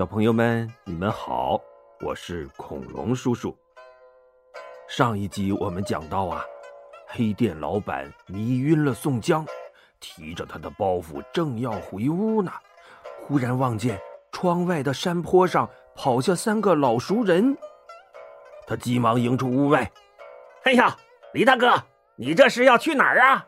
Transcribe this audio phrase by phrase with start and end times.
[0.00, 1.60] 小朋友们，你们好，
[2.00, 3.54] 我是恐龙叔叔。
[4.88, 6.42] 上一集我们讲到啊，
[7.06, 9.44] 黑店老板迷晕了宋江，
[10.00, 12.50] 提着他的包袱正要回屋呢，
[13.20, 14.00] 忽然望见
[14.32, 17.54] 窗外的山坡上跑下三个老熟人，
[18.66, 19.92] 他急忙迎出屋外
[20.64, 20.96] ：“哎呀，
[21.34, 21.74] 李大哥，
[22.16, 23.46] 你这是要去哪儿啊？”“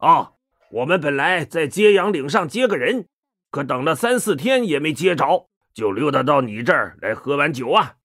[0.00, 0.32] 哦，
[0.70, 3.06] 我们本来在揭阳岭上接个人。”
[3.50, 7.96] 可等了三四天也没接着，就溜达到你这儿来喝碗酒啊，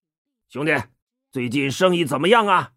[0.49, 0.75] 兄弟，
[1.31, 2.71] 最近生意怎么样啊？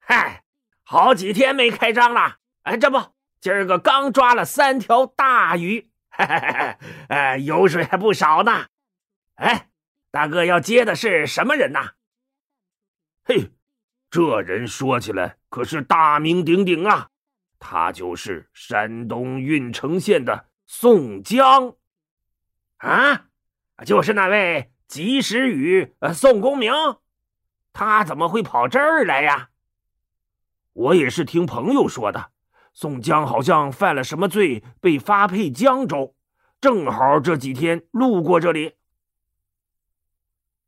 [0.00, 0.42] 嗨，
[0.82, 2.38] 好几天没开张了。
[2.62, 3.00] 哎，这不，
[3.40, 6.76] 今儿个刚抓了三条大鱼，嘿嘿嘿
[7.08, 8.66] 哎，油水还不少呢。
[9.36, 9.68] 哎，
[10.10, 11.92] 大哥要接的是什么人呐？
[13.22, 13.52] 嘿，
[14.10, 17.10] 这人说起来可是大名鼎鼎啊，
[17.60, 20.45] 他就是山东郓城县的。
[20.66, 21.76] 宋江，
[22.78, 23.28] 啊，
[23.84, 26.72] 就是那位及时雨，宋公明，
[27.72, 29.50] 他怎么会跑这儿来呀？
[30.72, 32.32] 我也是听朋友说的，
[32.74, 36.16] 宋江好像犯了什么罪，被发配江州，
[36.60, 38.74] 正好这几天路过这里。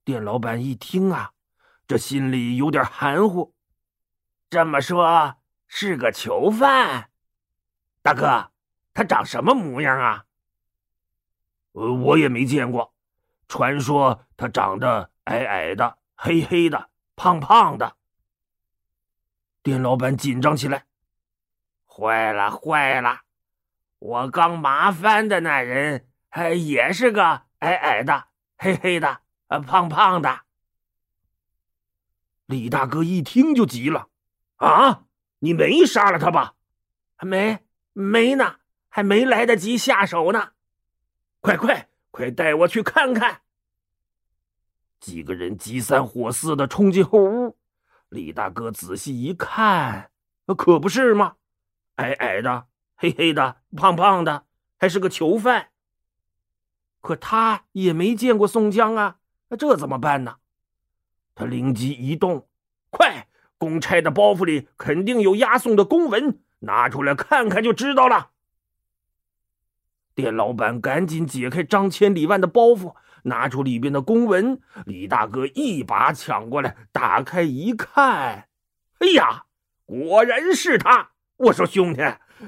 [0.04, 1.32] 店老板一听啊，
[1.86, 3.54] 这心里有点含糊，
[4.48, 7.10] 这么说是个囚犯，
[8.00, 8.52] 大哥。
[8.98, 10.24] 他长什么模样啊？
[11.70, 12.92] 呃，我也没见过。
[13.46, 17.94] 传说他长得矮矮的、黑黑的、胖胖的。
[19.62, 20.86] 店老板紧张起来，
[21.86, 23.20] 坏了坏了！
[24.00, 30.40] 我刚麻烦的那人，哎也是个矮矮的、黑黑的、呃胖胖的。
[32.46, 34.08] 李大哥一听就急了
[34.58, 35.04] ：“啊，
[35.38, 36.56] 你没杀了他吧
[37.22, 37.60] ？”“没，
[37.92, 38.56] 没呢。”
[38.98, 40.54] 还没来得及下手呢，
[41.40, 43.42] 快快快带我去看看！
[44.98, 47.56] 几个人急三火四的冲进后屋，
[48.08, 50.10] 李大哥仔细一看，
[50.56, 51.36] 可不是吗？
[51.94, 54.46] 矮矮的、黑黑的、胖胖的，
[54.76, 55.68] 还是个囚犯。
[57.00, 59.18] 可他也没见过宋江啊，
[59.56, 60.38] 这怎么办呢？
[61.36, 62.48] 他灵机一动，
[62.90, 63.28] 快，
[63.58, 68.32] 公差的包袱里肯定有押送的公文，拿出来看看就知道了。
[70.18, 72.92] 店老板赶紧解开张千里万的包袱，
[73.22, 74.60] 拿出里边的公文。
[74.84, 78.48] 李大哥一把抢过来，打开一看，
[78.98, 79.44] 哎呀，
[79.86, 81.10] 果然是他！
[81.36, 82.02] 我说兄弟，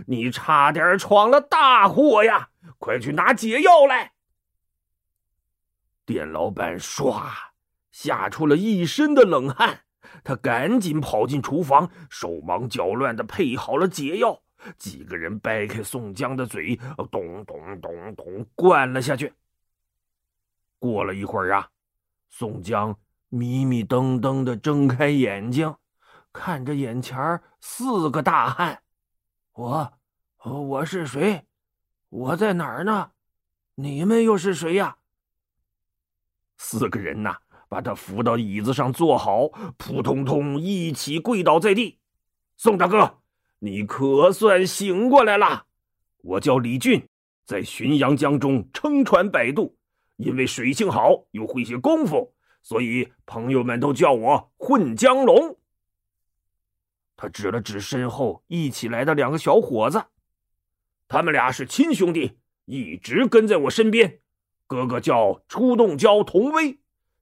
[0.09, 2.49] 你差点闯了大祸呀！
[2.81, 4.15] 快去拿解药来！
[6.05, 7.23] 店老板唰
[7.93, 9.83] 吓出了一身的冷汗，
[10.25, 14.43] 他赶紧跑进厨房，手忙脚乱的配好了解药。
[14.77, 16.77] 几个人掰开宋江的嘴，
[17.11, 19.33] 咚咚咚咚灌了下去。
[20.79, 21.71] 过了一会儿啊，
[22.29, 22.99] 宋江
[23.29, 25.75] 迷迷瞪瞪的睁开眼睛，
[26.33, 28.83] 看着眼前四个大汉
[29.53, 29.93] ：“我，
[30.45, 31.47] 我是谁？
[32.09, 33.13] 我在哪儿呢？
[33.75, 34.99] 你们又是谁呀？”
[36.57, 37.39] 四个人呐，
[37.69, 41.99] 把他扶到椅子上坐好，扑通通一起跪倒在地。
[42.57, 43.20] 宋大哥。
[43.61, 45.67] 你可算醒过来了！
[46.23, 47.07] 我叫李俊，
[47.45, 49.77] 在浔阳江中撑船摆渡，
[50.17, 55.59] 因为水性好又会些功夫，所以朋友们都叫我混江龙。
[57.17, 60.03] 他指了指身后一起来的两个小伙子，
[61.07, 64.21] 他们俩是亲兄弟，一直跟在我身边。
[64.67, 66.79] 哥哥叫出洞蛟童威，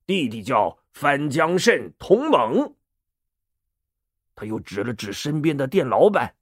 [0.06, 2.76] 弟弟叫翻江蜃童猛。
[4.38, 6.36] 他又指了指身边的店老板，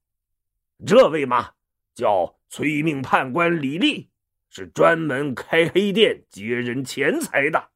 [0.86, 1.52] 这位嘛，
[1.94, 4.10] 叫催命判官李立，
[4.50, 7.70] 是专门开黑店劫人钱财的。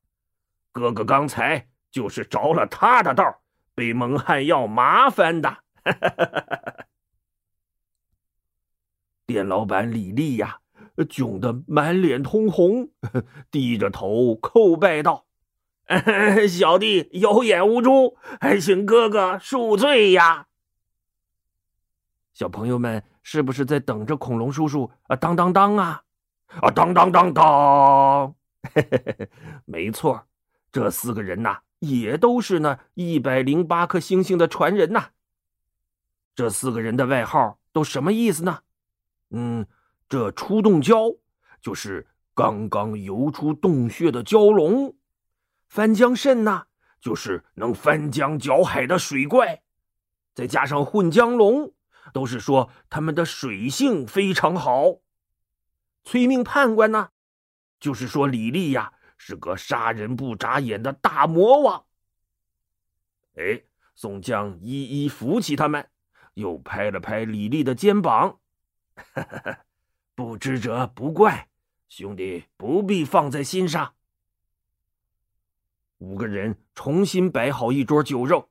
[0.72, 3.40] 哥哥刚才就是着了他的道，
[3.74, 5.64] 被蒙汗药麻烦的。
[9.24, 10.60] 店老板李立呀，
[10.96, 12.90] 窘得满脸通红，
[13.50, 15.24] 低着头叩拜道。
[16.48, 20.46] 小弟有眼无珠，还请哥哥恕罪呀！
[22.32, 25.16] 小朋友们是不是在等着恐龙叔叔啊？
[25.16, 26.02] 当当当啊！
[26.60, 28.34] 啊，当当当当！
[29.66, 30.26] 没错，
[30.70, 35.08] 这四个人呐，也都是那一百零八颗星星的传人呐。
[36.36, 38.60] 这四个人的外号都什么意思呢？
[39.30, 39.66] 嗯，
[40.08, 41.18] 这出洞蛟
[41.60, 44.94] 就是刚刚游出洞穴的蛟龙。
[45.70, 46.64] 翻江蜃呐，
[47.00, 49.62] 就是能翻江搅海的水怪，
[50.34, 51.72] 再加上混江龙，
[52.12, 54.96] 都是说他们的水性非常好。
[56.02, 57.10] 催命判官呢，
[57.78, 61.84] 就是说李丽呀是个杀人不眨眼的大魔王。
[63.36, 63.62] 哎，
[63.94, 65.88] 宋江一一扶起他们，
[66.34, 68.40] 又拍了拍李丽的肩膀
[70.16, 71.48] ：“不知者不怪，
[71.88, 73.94] 兄弟不必放在心上。”
[76.00, 78.48] 五个人重新摆好一桌酒肉，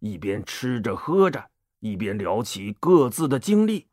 [0.00, 3.88] 一边吃着喝着，一边聊起各自的经历。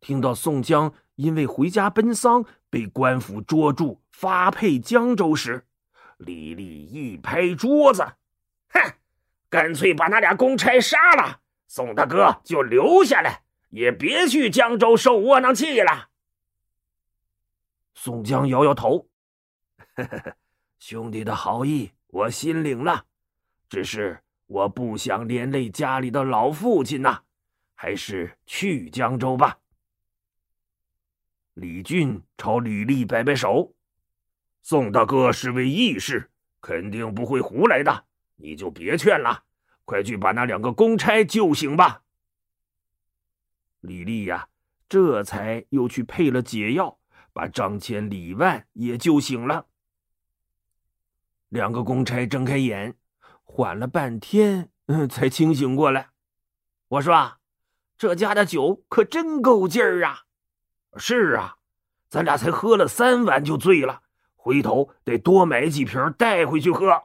[0.00, 5.66] 听到宋江因为回家奔丧被官府捉住，发配江州时，
[6.16, 8.02] 李立一拍桌子
[8.72, 8.94] ：“哼，
[9.50, 16.08] 干脆把那俩公差杀了，宋大哥就留下来，也别去江州受窝囊气了。”
[17.94, 19.10] 宋江摇摇头
[19.96, 20.36] ：“呵呵呵，
[20.84, 23.06] 兄弟的好意我心领了，
[23.68, 27.22] 只是我不想连累家里的老父亲呐，
[27.76, 29.60] 还是去江州吧。”
[31.54, 33.76] 李俊朝吕丽摆摆手
[34.60, 36.28] ：“宋大哥是位义士，
[36.60, 39.44] 肯定不会胡来的，你就别劝了，
[39.84, 42.02] 快去把那两个公差救醒吧。”
[43.78, 44.48] 李丽呀，
[44.88, 46.98] 这才又去配了解药，
[47.32, 49.68] 把张千、李万也救醒了。
[51.52, 52.96] 两个公差睁开眼，
[53.42, 56.08] 缓了半天，嗯，才清醒过来。
[56.88, 57.38] 我说：“啊
[57.98, 60.22] 这家的酒可真够劲儿啊！”
[60.96, 61.56] 是啊，
[62.08, 64.00] 咱俩才喝了三碗就醉了，
[64.34, 67.04] 回头得多买几瓶带回去喝。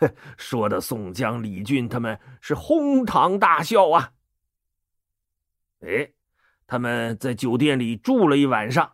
[0.36, 4.12] 说的宋江、李俊他们是哄堂大笑啊。
[5.82, 6.10] 哎，
[6.66, 8.92] 他们在酒店里住了一晚上，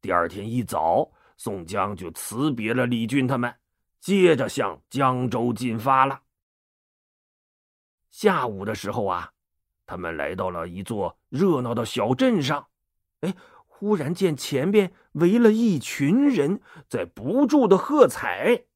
[0.00, 1.10] 第二天一早，
[1.44, 3.52] 宋江就辞别了李俊他们，
[3.98, 6.22] 接着向江州进发了。
[8.12, 9.32] 下午的时候啊，
[9.84, 12.68] 他们来到了一座热闹的小镇上。
[13.22, 13.34] 哎，
[13.66, 18.66] 忽然见前边围了一群人在不住的喝彩。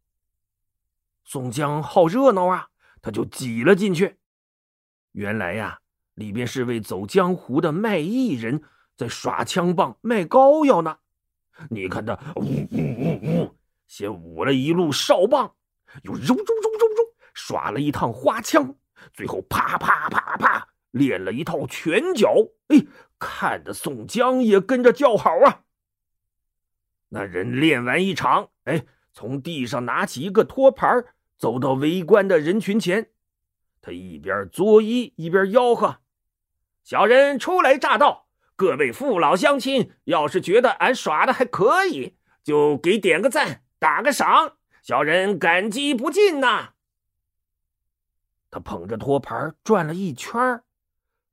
[1.23, 2.71] 宋江好热闹啊，
[3.01, 4.17] 他就挤了进去。
[5.13, 5.79] 原来呀，
[6.15, 8.65] 里边是位走江湖的卖艺人，
[8.97, 10.99] 在耍枪棒卖膏药呢。
[11.71, 13.57] 你看他呜呜呜呜，
[13.87, 15.55] 先舞了一路哨棒，
[16.03, 18.75] 又揉揉揉揉揉，耍了一趟花枪，
[19.13, 20.69] 最后啪啪啪啪。
[20.93, 22.33] 练了一套拳脚，
[22.69, 22.87] 哎，
[23.19, 25.65] 看的宋江也跟着叫好啊。
[27.11, 31.05] 那人练完一场，哎，从地上拿起一个托盘，
[31.37, 33.11] 走到围观的人群前，
[33.83, 35.99] 他一边作揖一边吆喝
[36.83, 38.26] ：“小人初来乍到，
[38.57, 46.73] 各位父老乡亲，要是觉得俺耍的还可以，就给点个赞，打个赏，小人感激不尽呐。”
[48.51, 50.63] 他捧着托盘转了一圈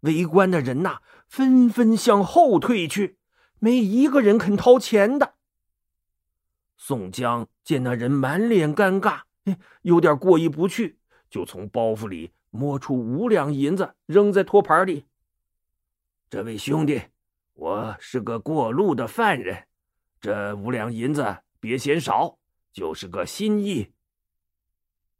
[0.02, 1.00] 围观的人呐，
[1.30, 3.18] 纷纷向后退去，
[3.60, 5.36] 没一个人肯掏钱的。
[6.75, 9.22] 宋江见那人满脸尴尬，
[9.84, 11.00] 有点过意不去，
[11.30, 15.06] 就从包袱里摸出五两银子，扔在托盘里。
[16.30, 17.04] 这位兄弟，
[17.54, 19.66] 我是个过路的犯人，
[20.20, 22.40] 这五两银子别嫌少，
[22.72, 23.92] 就是个心意。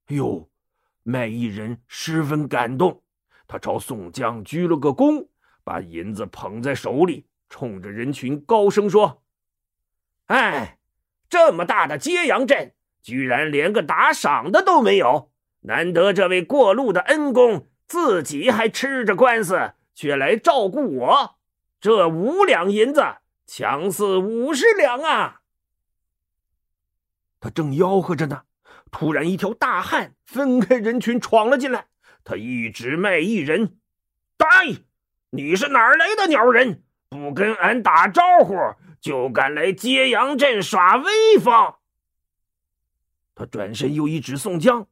[0.07, 0.50] 哟，
[1.03, 3.03] 卖艺人十分感动。
[3.47, 5.27] 他朝宋江鞠了个躬，
[5.63, 9.21] 把银子捧在手里，冲着人群高声说
[10.25, 10.79] ：“哎，
[11.29, 15.31] 这么大的揭阳镇，居然连个打赏的都没有！
[15.62, 21.36] 难得这位过路的恩公自己还吃着官司，却来照顾我。
[21.83, 23.03] 这五两银子，
[23.45, 25.41] 强似五十两啊！”
[27.41, 28.43] 他正吆喝着呢，
[28.89, 31.87] 突然一条大汉分开人群闯了进来。
[32.23, 33.77] 他一指卖艺人
[34.37, 34.47] ：“呆，
[35.31, 36.81] 你是哪儿来的鸟人？
[37.09, 38.55] 不跟俺打招呼，
[39.01, 41.73] 就敢来揭阳镇耍威风？”
[43.35, 44.87] 他转身又一指宋江：“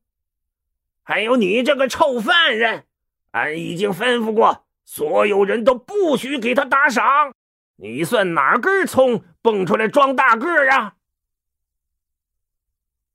[1.03, 2.85] 还有你这个臭犯人，
[3.31, 7.33] 俺已经吩咐过，所有人都不许给他打赏。
[7.75, 10.95] 你算哪根葱蹦出来装大个呀？”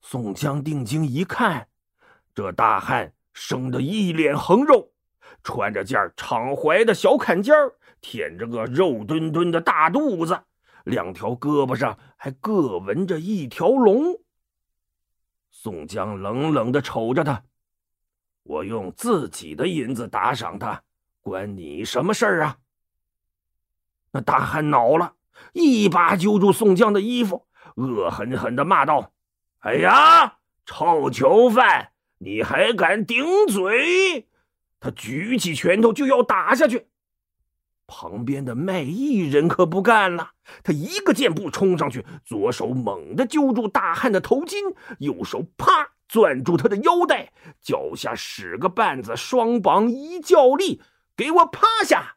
[0.01, 1.69] 宋江定睛一看，
[2.35, 3.13] 这大汉。
[3.39, 4.95] 生得一脸横肉，
[5.45, 7.55] 穿着件敞怀的小坎肩
[8.01, 10.41] 舔着个肉墩墩的大肚子，
[10.85, 14.19] 两条胳膊上还各纹着一条龙。
[15.51, 17.45] 宋江冷冷的瞅着他
[18.45, 20.83] ：“我用自己的银子打赏他，
[21.26, 22.59] 关你什么事儿啊？”
[24.12, 25.14] 那大汉恼了，
[25.52, 29.11] 一把揪住宋江的衣服，恶狠狠的骂道
[29.59, 34.28] ：“哎呀，臭囚犯！”你还敢顶嘴？
[34.78, 36.87] 他举起拳头就要打下去。
[37.88, 40.30] 旁边的卖艺人可不干了，
[40.62, 50.80] 他一个箭步冲上去，左手猛地揪住大汉的头巾，右手啪攥住他的腰带，脚下使个绊子，双膀一较力，
[51.17, 52.17] 给我趴下！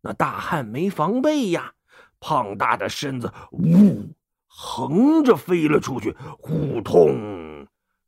[0.00, 1.74] 那大汉没防备呀，
[2.18, 4.14] 胖大的身子呜
[4.46, 7.66] 横着飞了出去，呼通，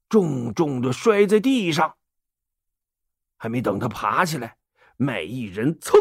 [0.09, 1.95] 重重的摔在地上。
[3.37, 4.57] 还没等他爬起来。
[4.97, 5.97] 卖艺人噌，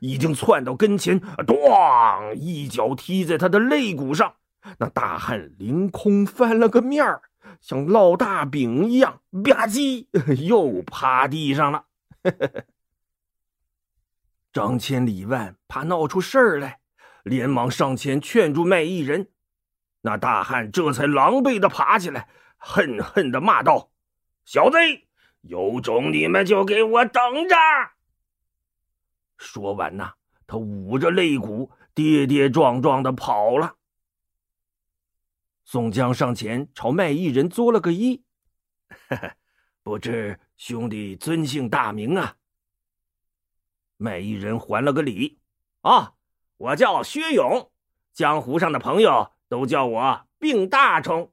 [0.00, 4.36] 已经窜到跟前，咣一脚踢在他的肋骨上。
[4.78, 7.22] 那大汉凌空翻了个面儿，
[7.60, 10.06] 像烙大饼一样，吧唧
[10.46, 11.87] 又趴地上了。
[14.52, 16.80] 张千里万怕闹出事儿来，
[17.22, 19.30] 连忙上前劝住卖艺人。
[20.02, 23.92] 那大汉这才狼狈的爬起来，恨恨的骂道
[24.44, 24.78] ：“小子，
[25.42, 27.56] 有种你们就给我等着！”
[29.36, 30.14] 说完呐，
[30.46, 33.76] 他捂着肋骨，跌跌撞撞的跑了。
[35.64, 38.22] 宋江上前朝卖艺人作了个揖
[39.82, 42.36] ：“不知兄弟尊姓大名啊？”
[43.96, 45.38] 卖艺人还了个礼
[45.80, 46.12] ：“啊，
[46.58, 47.70] 我叫薛勇，
[48.12, 51.32] 江湖上的朋友都叫我病大虫。”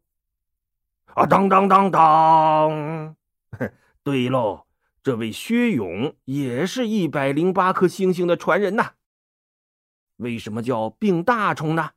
[1.13, 3.17] 啊，当当当当！
[4.01, 4.61] 对喽。
[5.03, 8.93] 这位薛勇也是一百零八颗星星的传人呐。
[10.15, 11.91] 为什么叫病大虫呢？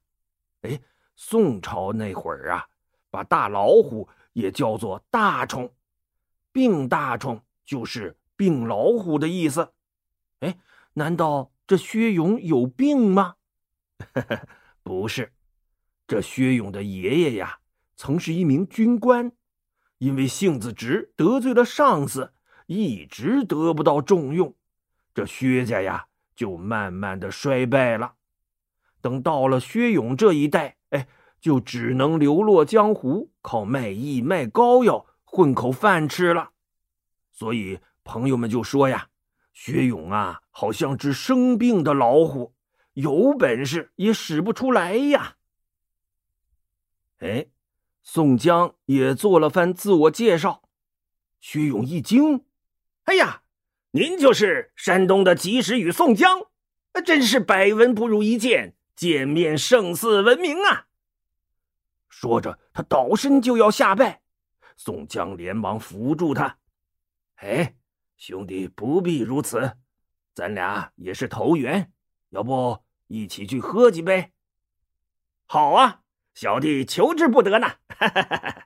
[0.60, 0.78] 哎，
[1.16, 2.68] 宋朝那会儿啊，
[3.08, 5.72] 把大老虎也叫做大虫，
[6.58, 9.70] 病大虫就是病老虎的意思。
[10.40, 10.58] 哎，
[10.94, 13.36] 难道这薛勇有病吗？
[14.82, 15.32] 不是，
[16.08, 17.60] 这薛勇的爷爷呀，
[17.94, 19.30] 曾是一名军官，
[19.98, 22.32] 因为性子直，得罪了上司。
[22.66, 24.52] 一直得不到重用，
[25.14, 28.14] 这薛家呀就慢慢的衰败了。
[29.00, 31.06] 等到了薛勇这一代，哎，
[31.40, 35.06] 就只能流落江湖，靠卖艺卖膏药
[35.38, 36.50] 混口饭吃了。
[37.30, 39.08] 所以朋友们就说呀
[39.54, 42.56] ：“薛勇啊，好像只生病的老虎，
[42.94, 45.36] 有本事也使不出来呀。”
[47.22, 47.46] 哎，
[48.02, 50.64] 宋江也做了番自我介绍，
[51.40, 52.44] 薛勇一惊。
[53.04, 53.42] 哎呀，
[53.92, 56.46] 您就是山东的及时雨宋江，
[57.06, 60.88] 真是百闻不如一见，见面胜似闻名啊！
[62.08, 64.22] 说着，他倒身就要下拜，
[64.78, 66.58] 宋江连忙扶住他
[67.36, 67.74] ：“哎，
[68.16, 69.76] 兄弟不必如此，
[70.32, 71.92] 咱俩也是投缘，
[72.30, 74.32] 要不一起去喝几杯
[75.44, 77.66] ？”“好啊，小弟求之不得呢！”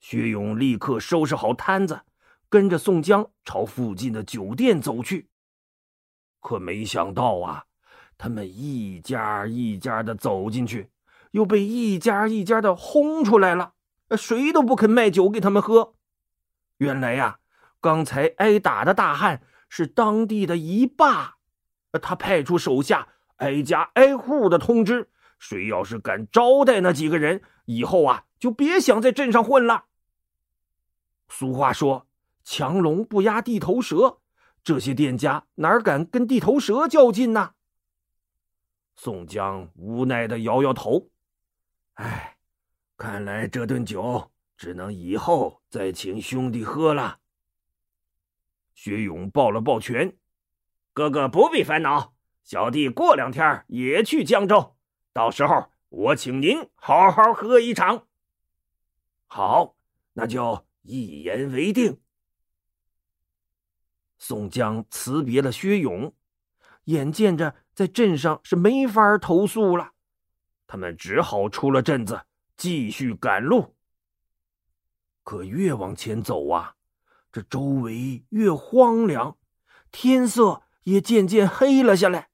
[0.00, 2.02] 薛勇立刻收拾好摊子。
[2.48, 5.30] 跟着宋江朝附近的酒店走去，
[6.40, 7.66] 可没想到啊，
[8.18, 10.90] 他们一家一家的走进去，
[11.30, 13.74] 又被一家一家的轰出来了，
[14.16, 15.94] 谁都不肯卖酒给他们喝。
[16.78, 17.38] 原来呀，
[17.80, 21.36] 刚才挨打的大汉是当地的一霸，
[22.02, 29.86] 他派出手下挨家挨户的通知，谁要是敢招待那几个人，以后啊就别想在镇上混了。
[31.28, 32.06] 俗话说。
[32.42, 34.18] 强龙不压地头蛇，
[34.64, 37.52] 这些店家哪敢跟地头蛇较劲呢？
[38.96, 41.10] 宋江无奈的摇摇头
[41.94, 42.38] ：“哎，
[43.00, 47.20] 看来这顿酒只能以后再请兄弟喝了。”
[48.76, 50.18] 薛勇抱了抱拳
[50.92, 52.12] ：“哥哥不必烦恼，
[52.44, 54.76] 小弟过两天也去江州，
[55.14, 58.06] 到时候我请您好好喝一场。”
[59.28, 59.76] 好，
[60.12, 62.02] 那就一言为定。
[64.18, 66.14] 宋江辞别了薛勇，
[66.84, 69.92] 眼见着在镇上是没法投宿了，
[70.66, 72.26] 他们只好出了镇子，
[72.60, 73.74] 继续赶路。
[75.22, 76.74] 可越往前走啊，
[77.32, 79.38] 这周围越荒凉，
[79.90, 82.28] 天色也渐渐黑了下来。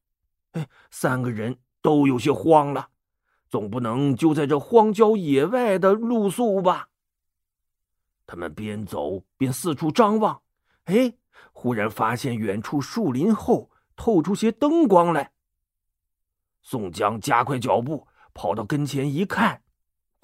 [0.51, 2.89] 哎，三个人都有些慌了，
[3.49, 6.89] 总不能就在这荒郊野外的露宿吧？
[8.27, 10.43] 他们边走边四处张望，
[10.87, 11.15] 哎。
[11.53, 15.33] 忽然发现远处树林后透出些灯光来。
[16.63, 19.63] 宋江加快脚步跑到跟前一看，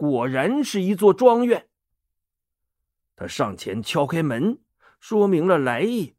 [0.03, 1.69] 果然是一座庄园。
[3.15, 4.59] 他上前敲开门，
[4.99, 6.17] 说明了来意，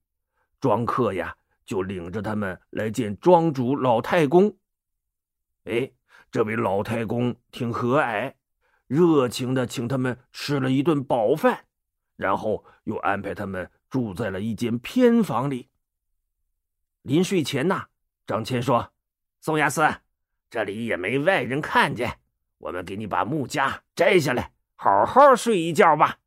[0.62, 1.36] 庄客呀
[1.66, 4.58] 就领着他们来见庄主老太公。
[5.66, 5.92] 哎，
[6.32, 8.36] 这位老太公挺和蔼，
[8.88, 11.66] 热情的请他们吃了一顿饱饭，
[12.16, 13.70] 然后又安排他们。
[13.90, 15.70] 住在了一间偏房里，
[17.04, 17.90] 临睡前呐，
[18.26, 18.92] 张骞说
[19.40, 19.84] ：“宋押司，
[20.50, 22.20] 这里也没外人看见，
[22.64, 26.20] 我们给你把木枷摘下来，好好睡一觉吧。”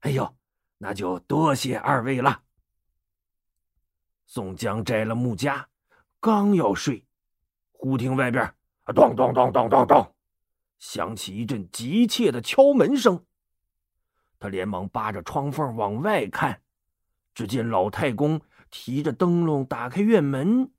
[0.00, 0.36] 哎呦，
[0.78, 2.42] 那就多谢二位了。
[4.26, 5.64] 宋江摘了木枷，
[6.20, 7.04] 刚要睡，
[7.72, 8.44] 忽听外边
[8.84, 10.14] 啊咚咚咚咚咚咚，
[10.78, 13.26] 响起一阵急切的敲门声。
[14.38, 16.62] 他连忙扒着窗缝往外看，
[17.34, 18.40] 只见老太公
[18.70, 20.70] 提着灯笼打开院门，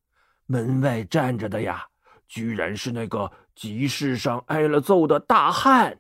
[0.45, 1.89] 门外站着的呀，
[2.25, 3.29] 居然是那个
[3.61, 5.99] 集市上挨了揍的大汉。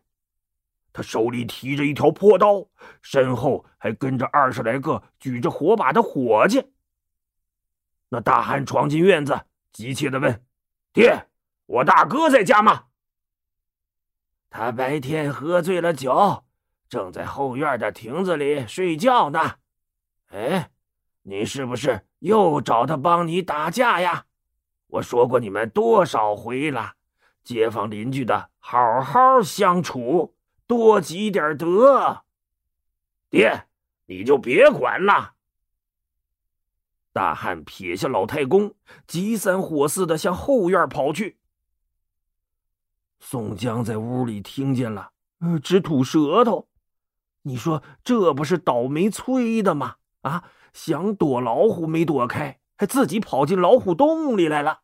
[0.91, 2.65] 他手里提着一条破刀，
[3.03, 6.71] 身后还跟着二十来个举着火把的伙计。
[8.09, 9.41] 那大汉闯进院子，
[9.71, 10.43] 急切的问
[10.91, 11.27] ：“爹，
[11.67, 12.85] 我大哥在家吗？”
[14.49, 16.43] 他白天喝醉了酒。
[16.89, 19.57] 正在后院的亭子里睡觉呢，
[20.29, 20.71] 哎，
[21.21, 24.25] 你是不是又找他帮你打架呀？
[24.87, 26.95] 我说过你们多少回了，
[27.43, 30.35] 街坊邻居的好好相处，
[30.67, 32.23] 多积点德。
[33.29, 33.67] 爹，
[34.05, 35.33] 你就别管了。
[37.13, 38.73] 大汉撇下老太公，
[39.05, 41.37] 急三火四的向后院跑去。
[43.19, 46.69] 宋江在屋里听见了，呃，直吐舌头。
[47.43, 49.95] 你说这不是倒霉催的吗？
[50.21, 50.43] 啊，
[50.73, 54.81] 想躲老虎没躲开，还自己跑进老虎洞里来了。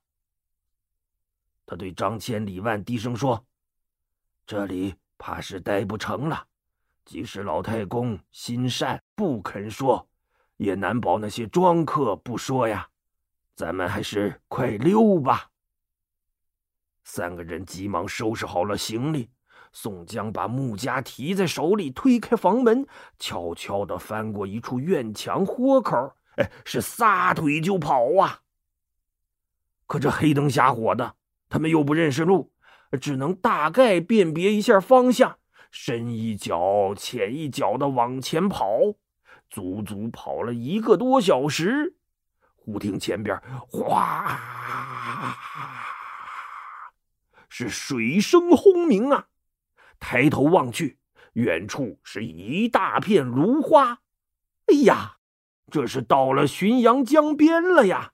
[1.67, 3.45] 他对张千、李万低声说
[4.47, 6.47] ：“这里怕是待不成了。
[7.03, 10.09] 即使老太公心善不肯说，
[10.55, 12.89] 也难保那些庄客不说呀。
[13.53, 15.51] 咱们还是快溜吧。”
[17.03, 19.29] 三个人急忙收拾好了行李。
[19.73, 22.87] 宋江把木枷提在手里，推开房门，
[23.19, 28.41] 悄悄地翻过一处院墙豁口，哎，是撒腿就跑啊！
[29.85, 31.15] 可这黑灯瞎火的，
[31.49, 32.51] 他们又不认识路，
[32.99, 35.39] 只能大概辨别一下方向，
[35.71, 38.69] 深一脚浅一脚的往前跑，
[39.49, 41.95] 足足跑了一个多小时。
[42.55, 44.37] 忽听前边哗，
[47.47, 49.27] 是水声轰鸣啊！
[49.99, 50.99] 抬头望去，
[51.33, 54.01] 远处是一大片芦花。
[54.65, 55.17] 哎呀，
[55.71, 58.11] 这是到了浔阳江边了呀！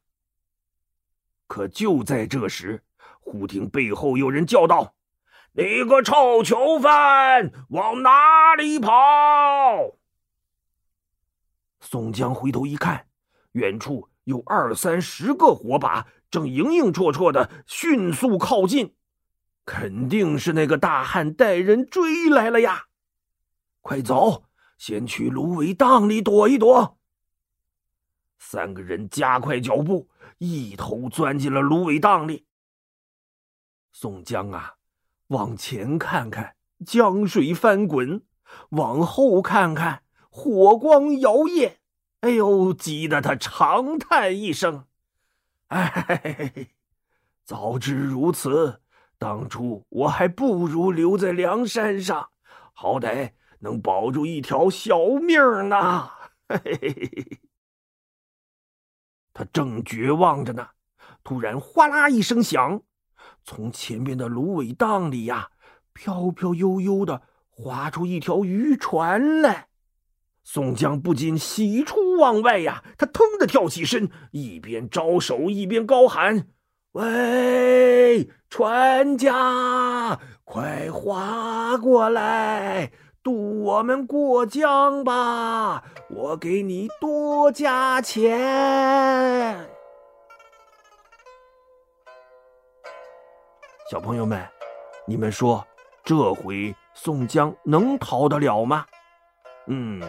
[1.47, 2.83] 可就在这时，
[3.23, 4.95] 忽听背后有人叫道
[5.53, 8.91] ：“你个臭囚犯，往哪里跑？”
[11.79, 13.07] 宋江回头一看，
[13.53, 18.95] 远处有二三十个火把，正影影绰绰的迅速靠近。
[19.65, 22.87] 肯定是那个大汉带人追来了呀！
[23.81, 24.45] 快走，
[24.77, 26.97] 先去芦苇荡里躲一躲。
[28.39, 32.45] 三个人加快脚步，一头钻进了芦苇荡里。
[33.93, 34.73] 宋江啊，
[35.27, 38.21] 往前看看，江水翻滚；
[38.71, 41.75] 往后看看，火光摇曳。
[42.21, 44.87] 哎呦，急得他长叹一声
[45.69, 46.67] ：“哎，
[47.45, 48.81] 早知如此。”
[49.19, 52.31] 当初我还不如留在梁山上，
[52.73, 56.09] 好歹能保住一条小命呢。
[59.33, 60.67] 他正绝望着呢，
[61.23, 62.81] 突然哗啦一声响，
[63.43, 65.49] 从前边的芦苇荡里呀，
[65.93, 69.67] 飘飘悠悠的划出一条渔船来。
[70.43, 76.47] 宋江不禁喜出望外呀，他腾的跳起身，一边招手一边高喊。
[76.93, 82.91] 喂，船家，快划过来，
[83.23, 85.83] 渡我们过江吧！
[86.09, 89.72] 我给你多加钱。
[93.93, 94.43] 小朋友们，
[95.05, 95.63] 你们说，
[96.03, 98.87] 这回宋江能逃得了吗？
[99.67, 100.01] 嗯，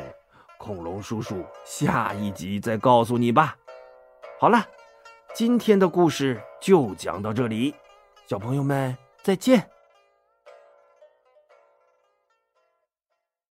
[0.56, 3.54] 恐龙叔叔下一集再告诉你吧。
[4.40, 4.66] 好了。
[5.34, 7.74] 今天的故事就讲到这里，
[8.26, 9.68] 小朋友们再见。